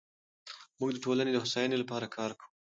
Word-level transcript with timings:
موږ 0.77 0.89
د 0.93 0.97
ټولنې 1.05 1.31
د 1.33 1.37
هوساینې 1.43 1.77
لپاره 1.79 2.07
کار 2.15 2.31
کوو. 2.39 2.51